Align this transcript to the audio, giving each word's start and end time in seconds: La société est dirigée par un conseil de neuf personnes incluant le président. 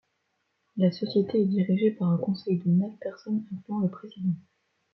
La 0.77 0.91
société 0.91 1.39
est 1.39 1.45
dirigée 1.45 1.91
par 1.91 2.07
un 2.09 2.17
conseil 2.17 2.57
de 2.57 2.71
neuf 2.71 2.91
personnes 2.99 3.45
incluant 3.55 3.81
le 3.81 3.87
président. 3.89 4.33